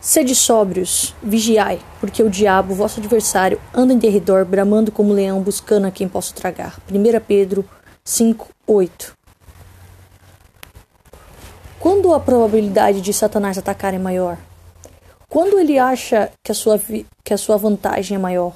[0.00, 5.86] Sede sóbrios, vigiai, porque o diabo, vosso adversário, anda em derredor, bramando como leão, buscando
[5.86, 6.80] a quem possa tragar.
[6.90, 7.68] 1 Pedro
[8.02, 9.14] 5, 8.
[11.78, 14.38] Quando a probabilidade de Satanás atacar é maior?
[15.28, 16.80] Quando ele acha que a sua,
[17.22, 18.54] que a sua vantagem é maior?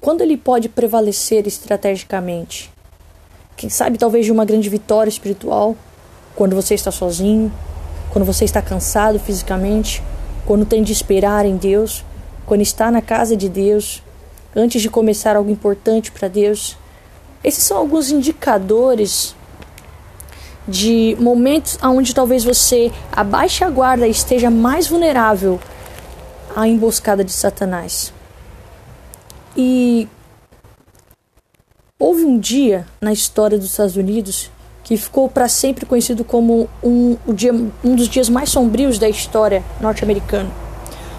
[0.00, 2.72] Quando ele pode prevalecer estrategicamente?
[3.56, 5.76] Quem sabe talvez de uma grande vitória espiritual?
[6.36, 7.52] Quando você está sozinho?
[8.12, 10.00] Quando você está cansado fisicamente?
[10.46, 12.04] Quando tem de esperar em Deus,
[12.46, 14.02] quando está na casa de Deus,
[14.54, 16.76] antes de começar algo importante para Deus.
[17.42, 19.34] Esses são alguns indicadores
[20.66, 25.60] de momentos onde talvez você abaixe a guarda e esteja mais vulnerável
[26.54, 28.12] à emboscada de Satanás.
[29.56, 30.08] E
[31.98, 34.50] houve um dia na história dos Estados Unidos
[34.84, 37.52] que ficou para sempre conhecido como um, dia,
[37.82, 40.50] um dos dias mais sombrios da história norte-americana.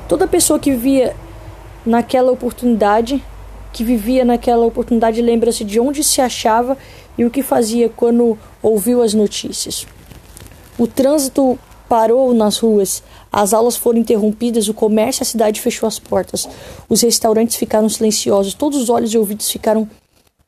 [0.08, 1.16] Toda pessoa que vivia
[1.84, 3.22] naquela oportunidade,
[3.73, 6.78] que vivia naquela oportunidade, lembra-se de onde se achava
[7.17, 9.88] e o que fazia quando ouviu as notícias.
[10.78, 11.58] O trânsito
[11.89, 13.02] parou nas ruas,
[13.32, 16.48] as aulas foram interrompidas, o comércio a cidade fechou as portas,
[16.88, 19.88] os restaurantes ficaram silenciosos, todos os olhos e ouvidos ficaram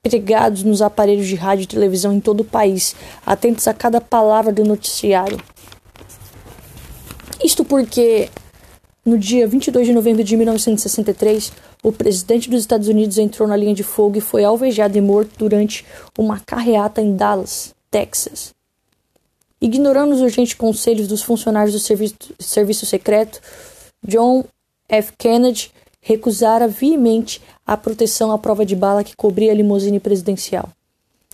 [0.01, 2.95] pregados nos aparelhos de rádio e televisão em todo o país,
[3.25, 5.37] atentos a cada palavra do noticiário.
[7.43, 8.29] Isto porque,
[9.05, 11.51] no dia 22 de novembro de 1963,
[11.83, 15.31] o presidente dos Estados Unidos entrou na linha de fogo e foi alvejado e morto
[15.37, 15.85] durante
[16.17, 18.53] uma carreata em Dallas, Texas.
[19.61, 23.39] Ignorando os urgentes conselhos dos funcionários do serviço, serviço secreto,
[24.03, 24.43] John
[24.89, 25.13] F.
[25.17, 25.71] Kennedy
[26.07, 30.69] recusara veemente a proteção à prova de bala que cobria a limusine presidencial.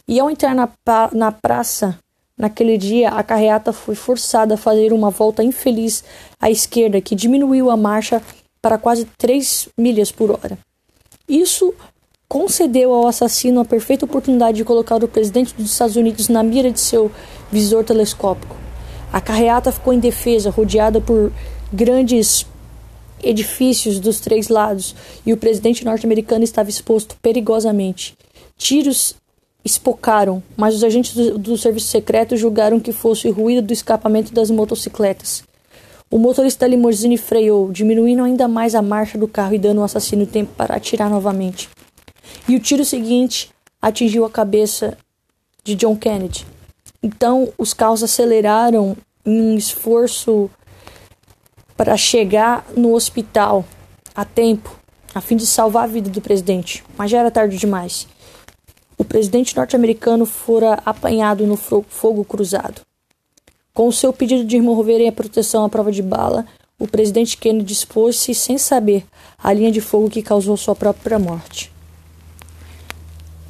[0.08, 0.68] E ao entrar na,
[1.14, 2.00] na praça
[2.36, 6.04] naquele dia, a carreata foi forçada a fazer uma volta infeliz
[6.42, 8.20] à esquerda, que diminuiu a marcha
[8.60, 10.58] para quase 3 milhas por hora.
[11.30, 11.72] Isso
[12.28, 16.72] concedeu ao assassino a perfeita oportunidade de colocar o presidente dos Estados Unidos na mira
[16.72, 17.12] de seu
[17.52, 18.56] visor telescópico.
[19.12, 21.32] A carreata ficou indefesa, rodeada por
[21.72, 22.48] grandes
[23.24, 24.96] edifícios dos três lados
[25.26, 28.16] e o presidente norte-americano estava exposto perigosamente.
[28.58, 29.16] Tiros
[29.66, 34.34] espocaram, mas os agentes do, do, serviço secreto julgaram que fosse o ruído do escapamento
[34.34, 35.44] das motocicletas.
[36.12, 39.86] O motorista da limusine freou, diminuindo ainda mais a marcha do carro e dando ao
[39.86, 41.70] assassino tempo para atirar novamente.
[42.48, 43.50] E o tiro seguinte
[43.82, 44.98] atingiu a cabeça
[45.64, 46.46] de John Kennedy.
[47.02, 48.96] Então os carros aceleraram
[49.26, 50.50] em um esforço
[51.84, 53.66] para chegar no hospital
[54.16, 54.74] a tempo,
[55.14, 58.08] a fim de salvar a vida do presidente, mas já era tarde demais.
[58.98, 62.84] O presidente norte-americano fora apanhado no fogo cruzado.
[63.74, 66.46] Com o seu pedido de removerem a proteção à prova de bala,
[66.80, 69.06] o presidente Kennedy dispôs-se, sem saber,
[69.38, 71.70] à linha de fogo que causou sua própria morte.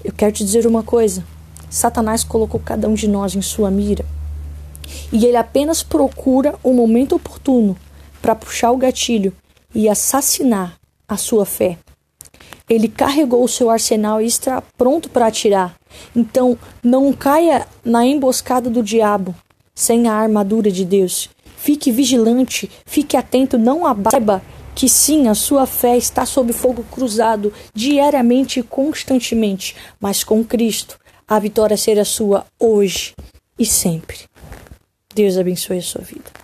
[0.03, 1.23] Eu quero te dizer uma coisa:
[1.69, 4.03] Satanás colocou cada um de nós em sua mira.
[5.11, 7.77] E ele apenas procura o momento oportuno
[8.23, 9.33] para puxar o gatilho
[9.75, 11.77] e assassinar a sua fé.
[12.69, 15.75] Ele carregou o seu arsenal e está pronto para atirar.
[16.15, 19.35] Então, não caia na emboscada do diabo
[19.75, 21.29] sem a armadura de Deus.
[21.57, 24.41] Fique vigilante, fique atento, não abaiba
[24.73, 30.97] que sim, a sua fé está sob fogo cruzado diariamente e constantemente, mas com Cristo
[31.27, 33.13] a vitória será sua hoje
[33.59, 34.17] e sempre.
[35.13, 36.42] Deus abençoe a sua vida.